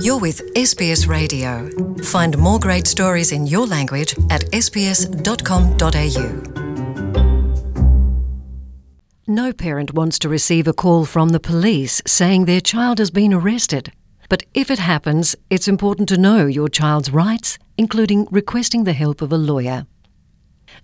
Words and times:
You're 0.00 0.18
with 0.18 0.54
SBS 0.54 1.06
Radio. 1.06 1.68
Find 2.04 2.38
more 2.38 2.58
great 2.58 2.86
stories 2.86 3.32
in 3.32 3.46
your 3.46 3.66
language 3.66 4.14
at 4.30 4.42
sbs.com.au. 4.52 5.12
No 9.26 9.52
parent 9.52 9.92
wants 9.94 10.18
to 10.20 10.28
receive 10.28 10.66
a 10.66 10.72
call 10.72 11.04
from 11.04 11.30
the 11.30 11.40
police 11.40 12.00
saying 12.06 12.44
their 12.44 12.60
child 12.60 12.98
has 12.98 13.10
been 13.10 13.34
arrested. 13.34 13.92
But 14.28 14.44
if 14.54 14.70
it 14.70 14.78
happens, 14.78 15.36
it's 15.50 15.68
important 15.68 16.08
to 16.08 16.16
know 16.16 16.46
your 16.46 16.68
child's 16.68 17.10
rights, 17.10 17.58
including 17.76 18.28
requesting 18.30 18.84
the 18.84 18.92
help 18.92 19.20
of 19.20 19.32
a 19.32 19.36
lawyer. 19.36 19.86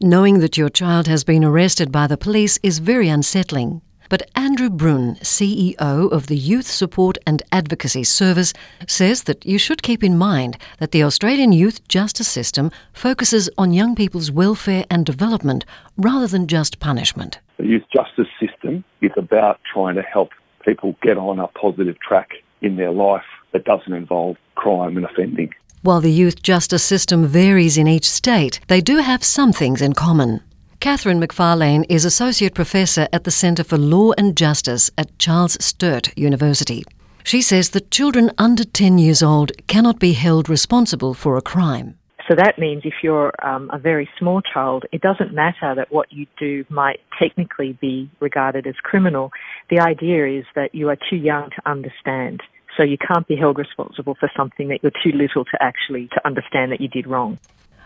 Knowing 0.00 0.40
that 0.40 0.56
your 0.56 0.68
child 0.68 1.06
has 1.06 1.22
been 1.22 1.44
arrested 1.44 1.92
by 1.92 2.06
the 2.06 2.16
police 2.16 2.58
is 2.62 2.80
very 2.80 3.08
unsettling. 3.08 3.82
But 4.08 4.30
Andrew 4.34 4.70
Bruun, 4.70 5.18
CEO 5.20 5.76
of 5.78 6.26
the 6.28 6.36
Youth 6.36 6.66
Support 6.66 7.18
and 7.26 7.42
Advocacy 7.50 8.04
Service, 8.04 8.52
says 8.86 9.24
that 9.24 9.44
you 9.44 9.58
should 9.58 9.82
keep 9.82 10.04
in 10.04 10.16
mind 10.16 10.56
that 10.78 10.92
the 10.92 11.02
Australian 11.02 11.52
youth 11.52 11.86
justice 11.88 12.28
system 12.28 12.70
focuses 12.92 13.50
on 13.58 13.72
young 13.72 13.94
people's 13.94 14.30
welfare 14.30 14.84
and 14.90 15.04
development 15.04 15.64
rather 15.96 16.26
than 16.26 16.46
just 16.46 16.78
punishment. 16.78 17.40
The 17.56 17.66
youth 17.66 17.84
justice 17.92 18.28
system 18.38 18.84
is 19.00 19.12
about 19.16 19.60
trying 19.72 19.96
to 19.96 20.02
help 20.02 20.30
people 20.64 20.96
get 21.02 21.16
on 21.18 21.38
a 21.38 21.48
positive 21.48 21.98
track 22.00 22.30
in 22.62 22.76
their 22.76 22.92
life 22.92 23.24
that 23.52 23.64
doesn't 23.64 23.92
involve 23.92 24.36
crime 24.54 24.96
and 24.96 25.06
offending. 25.06 25.52
While 25.82 26.00
the 26.00 26.10
youth 26.10 26.42
justice 26.42 26.82
system 26.82 27.26
varies 27.26 27.78
in 27.78 27.86
each 27.86 28.10
state, 28.10 28.60
they 28.66 28.80
do 28.80 28.98
have 28.98 29.22
some 29.22 29.52
things 29.52 29.80
in 29.80 29.92
common. 29.92 30.40
Catherine 30.86 31.20
McFarlane 31.20 31.84
is 31.88 32.04
Associate 32.04 32.54
Professor 32.54 33.08
at 33.12 33.24
the 33.24 33.32
Centre 33.32 33.64
for 33.64 33.76
Law 33.76 34.12
and 34.16 34.36
Justice 34.36 34.88
at 34.96 35.18
Charles 35.18 35.58
Sturt 35.60 36.16
University. 36.16 36.84
She 37.24 37.42
says 37.42 37.70
that 37.70 37.90
children 37.90 38.30
under 38.38 38.62
10 38.62 38.96
years 38.96 39.20
old 39.20 39.50
cannot 39.66 39.98
be 39.98 40.12
held 40.12 40.48
responsible 40.48 41.12
for 41.12 41.36
a 41.36 41.42
crime. 41.42 41.98
So 42.28 42.36
that 42.36 42.60
means 42.60 42.82
if 42.84 42.94
you're 43.02 43.32
um, 43.44 43.68
a 43.72 43.80
very 43.80 44.08
small 44.16 44.40
child, 44.42 44.84
it 44.92 45.00
doesn't 45.00 45.34
matter 45.34 45.74
that 45.74 45.90
what 45.90 46.12
you 46.12 46.24
do 46.38 46.64
might 46.68 47.00
technically 47.18 47.76
be 47.80 48.08
regarded 48.20 48.64
as 48.68 48.76
criminal. 48.84 49.32
The 49.70 49.80
idea 49.80 50.38
is 50.38 50.44
that 50.54 50.72
you 50.72 50.88
are 50.88 50.96
too 51.10 51.16
young 51.16 51.50
to 51.50 51.68
understand. 51.68 52.44
So 52.76 52.84
you 52.84 52.96
can't 52.96 53.26
be 53.26 53.34
held 53.34 53.58
responsible 53.58 54.14
for 54.20 54.30
something 54.36 54.68
that 54.68 54.84
you're 54.84 54.92
too 55.02 55.18
little 55.18 55.44
to 55.46 55.58
actually 55.60 56.06
to 56.14 56.24
understand 56.24 56.70
that 56.70 56.80
you 56.80 56.86
did 56.86 57.08
wrong. 57.08 57.40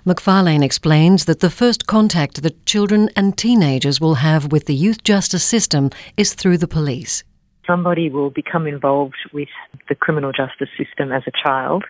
McFarlane 0.06 0.62
explains 0.62 1.26
that 1.26 1.40
the 1.40 1.50
first 1.50 1.86
contact 1.86 2.42
that 2.42 2.64
children 2.64 3.10
and 3.16 3.36
teenagers 3.36 4.00
will 4.00 4.14
have 4.14 4.50
with 4.50 4.64
the 4.64 4.74
youth 4.74 5.02
justice 5.04 5.44
system 5.44 5.90
is 6.16 6.32
through 6.32 6.56
the 6.56 6.68
police. 6.68 7.22
Somebody 7.66 8.08
will 8.08 8.30
become 8.30 8.66
involved 8.66 9.18
with 9.34 9.48
the 9.90 9.94
criminal 9.94 10.32
justice 10.32 10.70
system 10.78 11.12
as 11.12 11.22
a 11.26 11.32
child 11.44 11.84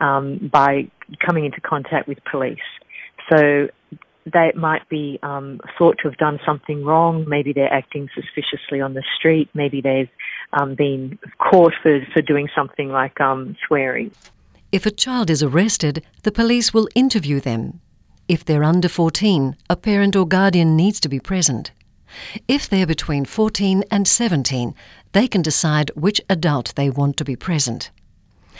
um, 0.00 0.50
by 0.52 0.90
coming 1.24 1.44
into 1.44 1.60
contact 1.60 2.08
with 2.08 2.18
police. 2.28 2.58
So 3.30 3.68
they 4.26 4.52
might 4.56 4.88
be 4.88 5.20
um, 5.22 5.60
thought 5.78 5.98
to 6.02 6.08
have 6.08 6.18
done 6.18 6.40
something 6.44 6.84
wrong. 6.84 7.24
Maybe 7.28 7.52
they're 7.52 7.72
acting 7.72 8.08
suspiciously 8.14 8.80
on 8.80 8.94
the 8.94 9.04
street. 9.16 9.48
Maybe 9.54 9.80
they've 9.80 10.10
um, 10.52 10.74
been 10.74 11.20
caught 11.38 11.74
for, 11.82 12.00
for 12.12 12.20
doing 12.20 12.48
something 12.54 12.88
like 12.88 13.20
um, 13.20 13.56
swearing. 13.66 14.10
If 14.74 14.86
a 14.86 14.90
child 14.90 15.30
is 15.30 15.40
arrested, 15.40 16.02
the 16.24 16.32
police 16.32 16.74
will 16.74 16.88
interview 16.96 17.38
them. 17.38 17.80
If 18.26 18.44
they're 18.44 18.64
under 18.64 18.88
14, 18.88 19.56
a 19.70 19.76
parent 19.76 20.16
or 20.16 20.26
guardian 20.26 20.74
needs 20.74 20.98
to 20.98 21.08
be 21.08 21.20
present. 21.20 21.70
If 22.48 22.68
they're 22.68 22.84
between 22.84 23.24
14 23.24 23.84
and 23.88 24.08
17, 24.08 24.74
they 25.12 25.28
can 25.28 25.42
decide 25.42 25.92
which 25.94 26.20
adult 26.28 26.74
they 26.74 26.90
want 26.90 27.16
to 27.18 27.24
be 27.24 27.36
present. 27.36 27.92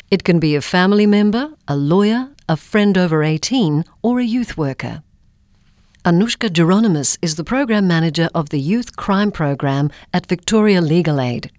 It 0.09 0.23
can 0.23 0.39
be 0.39 0.55
a 0.55 0.61
family 0.61 1.05
member, 1.05 1.55
a 1.67 1.75
lawyer, 1.75 2.29
a 2.49 2.57
friend 2.57 2.97
over 2.97 3.25
18, 3.25 3.85
or 4.01 4.21
a 4.21 4.25
youth 4.25 4.57
worker. 4.57 5.03
Anushka 6.05 6.49
Geronimus 6.49 7.19
is 7.23 7.35
the 7.35 7.43
program 7.43 7.89
manager 7.89 8.29
of 8.33 8.51
the 8.51 8.61
Youth 8.61 8.95
Crime 8.95 9.33
Program 9.33 9.91
at 10.13 10.27
Victoria 10.29 10.81
Legal 10.81 11.21
Aid. 11.21 11.51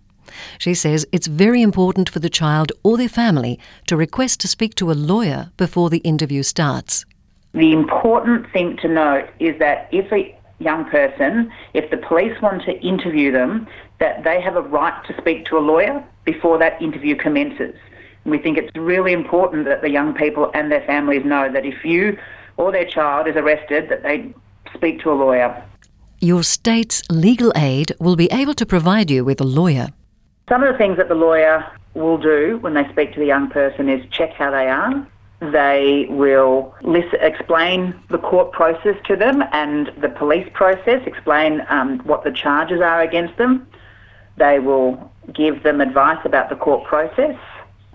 She 0.57 0.73
says 0.73 1.05
it's 1.11 1.27
very 1.27 1.61
important 1.61 2.09
for 2.09 2.19
the 2.19 2.29
child 2.29 2.71
or 2.83 2.97
their 2.97 3.09
family 3.09 3.59
to 3.87 3.97
request 3.97 4.39
to 4.41 4.47
speak 4.47 4.75
to 4.75 4.91
a 4.91 4.93
lawyer 4.93 5.51
before 5.57 5.89
the 5.89 5.99
interview 5.99 6.43
starts. 6.43 7.05
The 7.53 7.71
important 7.71 8.51
thing 8.51 8.77
to 8.77 8.87
note 8.87 9.29
is 9.39 9.57
that 9.59 9.87
if 9.91 10.11
a 10.11 10.37
young 10.59 10.85
person, 10.85 11.51
if 11.73 11.89
the 11.89 11.97
police 11.97 12.41
want 12.41 12.63
to 12.63 12.79
interview 12.81 13.31
them, 13.31 13.67
that 13.99 14.23
they 14.23 14.41
have 14.41 14.55
a 14.55 14.61
right 14.61 15.05
to 15.05 15.17
speak 15.17 15.45
to 15.45 15.57
a 15.57 15.59
lawyer 15.59 16.03
before 16.25 16.57
that 16.57 16.81
interview 16.81 17.15
commences. 17.15 17.75
And 18.23 18.31
we 18.31 18.37
think 18.37 18.57
it's 18.57 18.75
really 18.75 19.13
important 19.13 19.65
that 19.65 19.81
the 19.81 19.89
young 19.89 20.13
people 20.13 20.51
and 20.53 20.71
their 20.71 20.85
families 20.85 21.23
know 21.23 21.51
that 21.51 21.65
if 21.65 21.85
you 21.85 22.17
or 22.57 22.71
their 22.71 22.85
child 22.85 23.27
is 23.27 23.35
arrested, 23.35 23.89
that 23.89 24.03
they 24.03 24.33
speak 24.73 25.01
to 25.01 25.11
a 25.11 25.13
lawyer. 25.13 25.63
Your 26.19 26.43
state's 26.43 27.03
legal 27.09 27.51
aid 27.55 27.93
will 27.99 28.15
be 28.15 28.31
able 28.31 28.53
to 28.55 28.65
provide 28.65 29.11
you 29.11 29.23
with 29.23 29.39
a 29.41 29.43
lawyer. 29.43 29.89
Some 30.47 30.61
of 30.61 30.71
the 30.71 30.77
things 30.77 30.97
that 30.97 31.07
the 31.07 31.15
lawyer 31.15 31.65
will 31.95 32.19
do 32.19 32.59
when 32.61 32.75
they 32.75 32.87
speak 32.91 33.13
to 33.13 33.19
the 33.19 33.25
young 33.25 33.49
person 33.49 33.89
is 33.89 34.05
check 34.11 34.31
how 34.33 34.51
they 34.51 34.67
are. 34.67 35.07
They 35.39 36.05
will 36.09 36.75
listen, 36.83 37.19
explain 37.19 37.99
the 38.09 38.19
court 38.19 38.51
process 38.51 38.95
to 39.05 39.15
them 39.15 39.43
and 39.51 39.91
the 39.99 40.09
police 40.09 40.47
process, 40.53 41.01
explain 41.07 41.65
um, 41.69 41.99
what 41.99 42.23
the 42.23 42.31
charges 42.31 42.79
are 42.79 43.01
against 43.01 43.37
them. 43.37 43.67
They 44.37 44.59
will 44.59 45.11
give 45.33 45.63
them 45.63 45.81
advice 45.81 46.19
about 46.25 46.49
the 46.49 46.55
court 46.55 46.83
process. 46.83 47.37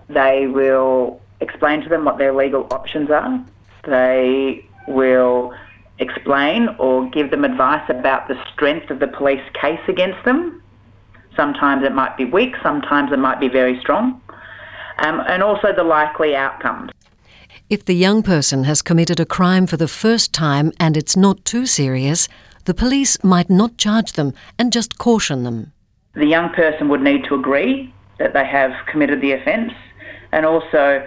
They 0.09 0.47
will 0.47 1.21
explain 1.39 1.81
to 1.83 1.89
them 1.89 2.03
what 2.03 2.17
their 2.17 2.33
legal 2.33 2.67
options 2.71 3.09
are. 3.11 3.43
They 3.85 4.65
will 4.89 5.53
explain 5.99 6.67
or 6.79 7.09
give 7.09 7.31
them 7.31 7.45
advice 7.45 7.89
about 7.89 8.27
the 8.27 8.37
strength 8.51 8.89
of 8.89 8.99
the 8.99 9.07
police 9.07 9.43
case 9.53 9.79
against 9.87 10.23
them 10.25 10.61
Sometimes 11.35 11.83
it 11.83 11.93
might 11.93 12.17
be 12.17 12.25
weak, 12.25 12.55
sometimes 12.61 13.11
it 13.11 13.19
might 13.19 13.39
be 13.39 13.47
very 13.47 13.79
strong, 13.79 14.21
um, 14.99 15.21
and 15.27 15.41
also 15.41 15.73
the 15.73 15.83
likely 15.83 16.35
outcomes. 16.35 16.91
If 17.69 17.85
the 17.85 17.95
young 17.95 18.21
person 18.21 18.65
has 18.65 18.81
committed 18.81 19.19
a 19.19 19.25
crime 19.25 19.65
for 19.65 19.77
the 19.77 19.87
first 19.87 20.33
time 20.33 20.73
and 20.79 20.97
it's 20.97 21.15
not 21.15 21.45
too 21.45 21.65
serious, 21.65 22.27
the 22.65 22.73
police 22.73 23.23
might 23.23 23.49
not 23.49 23.77
charge 23.77 24.13
them 24.13 24.33
and 24.59 24.73
just 24.73 24.97
caution 24.97 25.43
them. 25.43 25.71
The 26.13 26.25
young 26.25 26.49
person 26.49 26.89
would 26.89 27.01
need 27.01 27.23
to 27.25 27.35
agree 27.35 27.93
that 28.19 28.33
they 28.33 28.45
have 28.45 28.71
committed 28.87 29.21
the 29.21 29.31
offence 29.31 29.71
and 30.31 30.45
also 30.45 31.05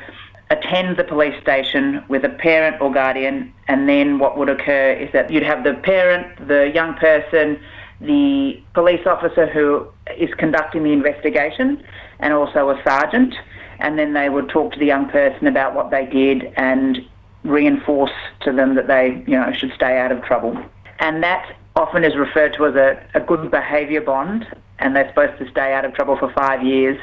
attend 0.50 0.96
the 0.96 1.04
police 1.04 1.40
station 1.42 2.02
with 2.08 2.24
a 2.24 2.28
parent 2.28 2.80
or 2.80 2.92
guardian 2.92 3.52
and 3.68 3.88
then 3.88 4.18
what 4.18 4.36
would 4.38 4.48
occur 4.48 4.92
is 4.92 5.12
that 5.12 5.30
you'd 5.30 5.42
have 5.42 5.64
the 5.64 5.74
parent, 5.74 6.48
the 6.48 6.70
young 6.74 6.94
person, 6.94 7.60
the 8.06 8.60
police 8.74 9.06
officer 9.06 9.46
who 9.46 9.86
is 10.16 10.32
conducting 10.34 10.84
the 10.84 10.92
investigation 10.92 11.82
and 12.20 12.32
also 12.32 12.70
a 12.70 12.80
sergeant. 12.84 13.34
And 13.78 13.98
then 13.98 14.12
they 14.12 14.28
would 14.28 14.48
talk 14.48 14.72
to 14.72 14.78
the 14.78 14.86
young 14.86 15.08
person 15.08 15.46
about 15.46 15.74
what 15.74 15.90
they 15.90 16.06
did 16.06 16.52
and 16.56 16.98
reinforce 17.42 18.12
to 18.40 18.52
them 18.52 18.74
that 18.76 18.86
they, 18.86 19.22
you 19.26 19.38
know, 19.38 19.52
should 19.52 19.72
stay 19.74 19.98
out 19.98 20.12
of 20.12 20.22
trouble. 20.22 20.56
And 21.00 21.22
that 21.22 21.56
often 21.76 22.04
is 22.04 22.16
referred 22.16 22.54
to 22.54 22.66
as 22.66 22.74
a, 22.74 23.04
a 23.14 23.20
good 23.20 23.50
behaviour 23.50 24.00
bond, 24.00 24.46
and 24.78 24.94
they're 24.94 25.08
supposed 25.08 25.38
to 25.38 25.50
stay 25.50 25.72
out 25.74 25.84
of 25.84 25.92
trouble 25.94 26.16
for 26.16 26.32
five 26.32 26.62
years. 26.62 26.98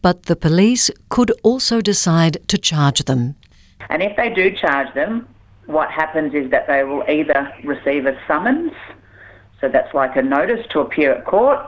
But 0.00 0.24
the 0.24 0.36
police 0.36 0.90
could 1.08 1.32
also 1.42 1.80
decide 1.80 2.38
to 2.48 2.56
charge 2.56 3.04
them. 3.04 3.36
And 3.90 4.02
if 4.02 4.16
they 4.16 4.30
do 4.30 4.50
charge 4.50 4.94
them, 4.94 5.28
what 5.66 5.90
happens 5.90 6.34
is 6.34 6.50
that 6.50 6.66
they 6.66 6.84
will 6.84 7.04
either 7.08 7.52
receive 7.64 8.06
a 8.06 8.18
summons 8.26 8.72
so 9.60 9.68
that's 9.68 9.92
like 9.94 10.16
a 10.16 10.22
notice 10.22 10.66
to 10.70 10.80
appear 10.80 11.12
at 11.12 11.24
court, 11.26 11.58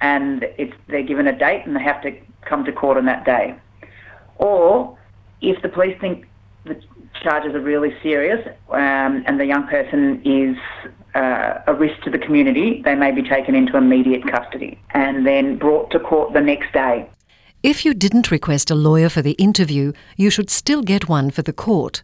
and 0.00 0.44
it's, 0.58 0.74
they're 0.88 1.02
given 1.02 1.26
a 1.26 1.38
date 1.38 1.62
and 1.66 1.76
they 1.76 1.82
have 1.82 2.02
to 2.02 2.16
come 2.42 2.64
to 2.64 2.72
court 2.72 2.96
on 2.96 3.04
that 3.06 3.24
day. 3.24 3.54
Or 4.36 4.98
if 5.40 5.60
the 5.62 5.68
police 5.68 5.96
think 6.00 6.26
the 6.64 6.80
charges 7.22 7.54
are 7.54 7.60
really 7.60 7.94
serious 8.02 8.40
um, 8.70 9.22
and 9.26 9.38
the 9.38 9.46
young 9.46 9.66
person 9.68 10.20
is 10.24 10.56
uh, 11.14 11.60
a 11.66 11.74
risk 11.74 12.00
to 12.02 12.10
the 12.10 12.18
community, 12.18 12.82
they 12.84 12.94
may 12.94 13.12
be 13.12 13.22
taken 13.22 13.54
into 13.54 13.76
immediate 13.76 14.26
custody 14.26 14.80
and 14.90 15.26
then 15.26 15.58
brought 15.58 15.90
to 15.90 16.00
court 16.00 16.32
the 16.32 16.40
next 16.40 16.72
day. 16.72 17.08
If 17.62 17.84
you 17.84 17.94
didn't 17.94 18.30
request 18.30 18.70
a 18.70 18.74
lawyer 18.74 19.08
for 19.08 19.22
the 19.22 19.32
interview, 19.32 19.92
you 20.16 20.30
should 20.30 20.50
still 20.50 20.82
get 20.82 21.08
one 21.08 21.30
for 21.30 21.42
the 21.42 21.52
court. 21.52 22.02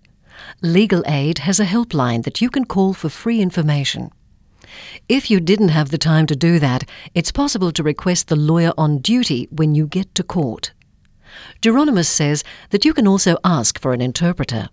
Legal 0.63 1.03
Aid 1.07 1.39
has 1.39 1.59
a 1.59 1.65
helpline 1.65 2.23
that 2.23 2.41
you 2.41 2.49
can 2.49 2.65
call 2.65 2.95
for 2.95 3.09
free 3.09 3.41
information. 3.41 4.13
If 5.09 5.31
you 5.31 5.41
didn't 5.41 5.69
have 5.69 5.91
the 5.91 5.99
time 5.99 6.27
to 6.27 6.37
do 6.37 6.59
that, 6.59 6.89
it's 7.15 7.33
possible 7.33 7.73
to 7.73 7.83
request 7.83 8.29
the 8.29 8.37
lawyer 8.37 8.73
on 8.77 8.99
duty 8.99 9.49
when 9.51 9.75
you 9.75 9.87
get 9.87 10.15
to 10.15 10.23
court. 10.23 10.73
Geronimus 11.61 12.09
says 12.09 12.45
that 12.71 12.85
you 12.85 12.95
can 12.95 13.07
also 13.07 13.37
ask 13.45 13.79
for 13.81 13.93
an 13.93 14.01
interpreter. 14.01 14.69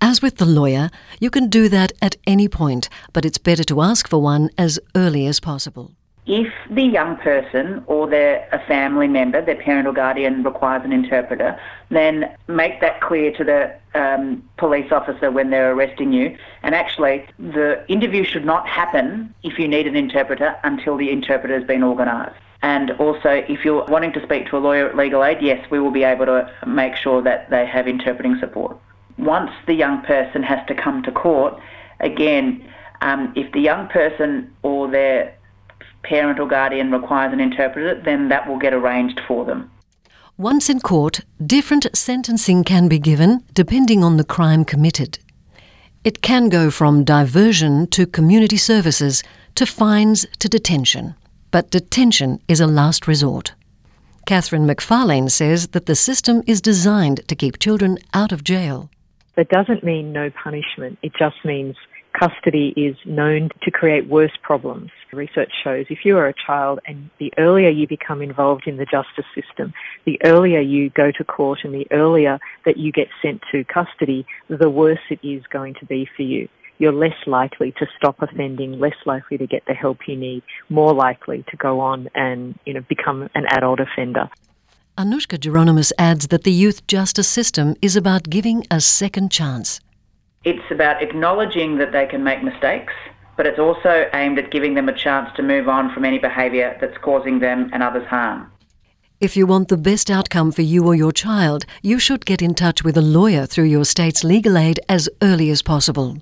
As 0.00 0.22
with 0.22 0.36
the 0.36 0.46
lawyer, 0.46 0.90
you 1.20 1.30
can 1.30 1.48
do 1.48 1.68
that 1.68 1.92
at 2.00 2.16
any 2.26 2.48
point, 2.48 2.88
but 3.12 3.24
it's 3.24 3.38
better 3.38 3.64
to 3.64 3.82
ask 3.82 4.08
for 4.08 4.20
one 4.22 4.50
as 4.56 4.78
early 4.94 5.26
as 5.26 5.40
possible. 5.40 5.92
If 6.26 6.52
the 6.70 6.82
young 6.82 7.16
person 7.16 7.82
or 7.86 8.06
their 8.06 8.46
a 8.52 8.58
family 8.66 9.08
member, 9.08 9.44
their 9.44 9.56
parent 9.56 9.88
or 9.88 9.92
guardian 9.92 10.42
requires 10.42 10.84
an 10.84 10.92
interpreter, 10.92 11.58
then 11.88 12.30
make 12.46 12.80
that 12.82 13.00
clear 13.00 13.32
to 13.32 13.44
the 13.44 13.74
um, 13.94 14.42
police 14.58 14.92
officer 14.92 15.30
when 15.30 15.50
they're 15.50 15.72
arresting 15.72 16.12
you. 16.12 16.36
And 16.62 16.74
actually, 16.74 17.26
the 17.38 17.84
interview 17.88 18.24
should 18.24 18.44
not 18.44 18.68
happen 18.68 19.34
if 19.42 19.58
you 19.58 19.66
need 19.66 19.86
an 19.86 19.96
interpreter 19.96 20.56
until 20.62 20.96
the 20.96 21.10
interpreter 21.10 21.58
has 21.58 21.66
been 21.66 21.82
organised. 21.82 22.36
And 22.62 22.90
also, 22.92 23.42
if 23.48 23.64
you're 23.64 23.84
wanting 23.86 24.12
to 24.12 24.22
speak 24.22 24.46
to 24.50 24.58
a 24.58 24.60
lawyer 24.60 24.88
at 24.90 24.96
Legal 24.96 25.24
Aid, 25.24 25.38
yes, 25.40 25.70
we 25.70 25.80
will 25.80 25.90
be 25.90 26.04
able 26.04 26.26
to 26.26 26.52
make 26.66 26.94
sure 26.94 27.22
that 27.22 27.48
they 27.48 27.64
have 27.64 27.88
interpreting 27.88 28.38
support. 28.38 28.76
Once 29.16 29.50
the 29.66 29.74
young 29.74 30.02
person 30.02 30.42
has 30.42 30.64
to 30.66 30.74
come 30.74 31.02
to 31.04 31.10
court, 31.10 31.58
again, 32.00 32.62
um, 33.00 33.32
if 33.34 33.50
the 33.52 33.60
young 33.60 33.88
person 33.88 34.54
or 34.62 34.90
their 34.90 35.34
parent 36.02 36.38
or 36.40 36.46
guardian 36.46 36.90
requires 36.90 37.32
an 37.32 37.40
interpreter, 37.40 38.00
then 38.04 38.28
that 38.28 38.48
will 38.48 38.58
get 38.58 38.72
arranged 38.72 39.20
for 39.26 39.44
them. 39.44 39.70
Once 40.36 40.70
in 40.70 40.80
court, 40.80 41.20
different 41.44 41.86
sentencing 41.94 42.64
can 42.64 42.88
be 42.88 42.98
given 42.98 43.44
depending 43.52 44.02
on 44.02 44.16
the 44.16 44.24
crime 44.24 44.64
committed. 44.64 45.18
It 46.02 46.22
can 46.22 46.48
go 46.48 46.70
from 46.70 47.04
diversion 47.04 47.86
to 47.88 48.06
community 48.06 48.56
services 48.56 49.22
to 49.56 49.66
fines 49.66 50.24
to 50.38 50.48
detention. 50.48 51.14
But 51.50 51.70
detention 51.70 52.40
is 52.48 52.60
a 52.60 52.66
last 52.66 53.06
resort. 53.06 53.52
Catherine 54.24 54.66
McFarlane 54.66 55.30
says 55.30 55.68
that 55.68 55.86
the 55.86 55.94
system 55.94 56.42
is 56.46 56.60
designed 56.60 57.26
to 57.28 57.34
keep 57.34 57.58
children 57.58 57.98
out 58.14 58.32
of 58.32 58.44
jail. 58.44 58.88
That 59.36 59.48
doesn't 59.48 59.84
mean 59.84 60.12
no 60.12 60.30
punishment. 60.30 60.98
It 61.02 61.12
just 61.18 61.36
means 61.44 61.76
custody 62.18 62.72
is 62.76 62.96
known 63.04 63.50
to 63.62 63.70
create 63.70 64.08
worse 64.08 64.32
problems. 64.42 64.90
Research 65.12 65.50
shows 65.62 65.86
if 65.90 66.04
you 66.04 66.16
are 66.16 66.28
a 66.28 66.34
child 66.34 66.80
and 66.86 67.10
the 67.18 67.32
earlier 67.38 67.68
you 67.68 67.86
become 67.86 68.22
involved 68.22 68.66
in 68.66 68.76
the 68.76 68.86
justice 68.86 69.24
system, 69.34 69.72
the 70.04 70.20
earlier 70.24 70.60
you 70.60 70.90
go 70.90 71.10
to 71.12 71.24
court 71.24 71.60
and 71.64 71.74
the 71.74 71.86
earlier 71.90 72.38
that 72.64 72.76
you 72.76 72.92
get 72.92 73.08
sent 73.22 73.40
to 73.52 73.64
custody, 73.64 74.26
the 74.48 74.70
worse 74.70 75.00
it 75.10 75.20
is 75.22 75.42
going 75.50 75.74
to 75.74 75.86
be 75.86 76.08
for 76.16 76.22
you. 76.22 76.48
You're 76.78 76.92
less 76.92 77.26
likely 77.26 77.72
to 77.72 77.86
stop 77.96 78.22
offending, 78.22 78.78
less 78.78 78.96
likely 79.04 79.36
to 79.36 79.46
get 79.46 79.64
the 79.66 79.74
help 79.74 79.98
you 80.08 80.16
need, 80.16 80.42
more 80.70 80.94
likely 80.94 81.44
to 81.50 81.56
go 81.56 81.80
on 81.80 82.08
and 82.14 82.58
you 82.64 82.72
know 82.72 82.80
become 82.88 83.28
an 83.34 83.44
adult 83.50 83.80
offender. 83.80 84.30
Anushka 84.96 85.38
Geronimus 85.38 85.92
adds 85.98 86.28
that 86.28 86.44
the 86.44 86.52
youth 86.52 86.86
justice 86.86 87.28
system 87.28 87.74
is 87.80 87.96
about 87.96 88.24
giving 88.24 88.66
a 88.70 88.80
second 88.80 89.30
chance. 89.30 89.80
It's 90.42 90.70
about 90.70 91.02
acknowledging 91.02 91.76
that 91.76 91.92
they 91.92 92.06
can 92.06 92.24
make 92.24 92.42
mistakes, 92.42 92.94
but 93.36 93.46
it's 93.46 93.58
also 93.58 94.08
aimed 94.14 94.38
at 94.38 94.50
giving 94.50 94.72
them 94.72 94.88
a 94.88 94.96
chance 94.96 95.28
to 95.36 95.42
move 95.42 95.68
on 95.68 95.92
from 95.92 96.06
any 96.06 96.18
behaviour 96.18 96.78
that's 96.80 96.96
causing 96.96 97.40
them 97.40 97.68
and 97.74 97.82
others 97.82 98.06
harm. 98.06 98.50
If 99.20 99.36
you 99.36 99.46
want 99.46 99.68
the 99.68 99.76
best 99.76 100.10
outcome 100.10 100.50
for 100.50 100.62
you 100.62 100.86
or 100.86 100.94
your 100.94 101.12
child, 101.12 101.66
you 101.82 101.98
should 101.98 102.24
get 102.24 102.40
in 102.40 102.54
touch 102.54 102.82
with 102.82 102.96
a 102.96 103.02
lawyer 103.02 103.44
through 103.44 103.64
your 103.64 103.84
state's 103.84 104.24
legal 104.24 104.56
aid 104.56 104.80
as 104.88 105.10
early 105.20 105.50
as 105.50 105.60
possible. 105.60 106.16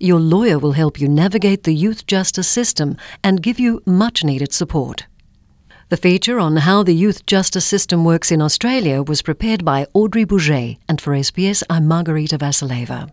Your 0.00 0.18
lawyer 0.18 0.58
will 0.58 0.72
help 0.72 1.00
you 1.00 1.06
navigate 1.06 1.62
the 1.62 1.72
youth 1.72 2.08
justice 2.08 2.48
system 2.48 2.96
and 3.22 3.40
give 3.40 3.60
you 3.60 3.82
much 3.86 4.24
needed 4.24 4.52
support. 4.52 5.06
The 5.90 5.96
feature 5.96 6.40
on 6.40 6.56
how 6.56 6.82
the 6.82 6.92
youth 6.92 7.24
justice 7.24 7.66
system 7.66 8.04
works 8.04 8.32
in 8.32 8.42
Australia 8.42 9.04
was 9.04 9.22
prepared 9.22 9.64
by 9.64 9.86
Audrey 9.94 10.24
Bourget, 10.24 10.78
and 10.88 11.00
for 11.00 11.12
SBS, 11.12 11.62
I'm 11.70 11.86
Margarita 11.86 12.36
Vasileva. 12.36 13.12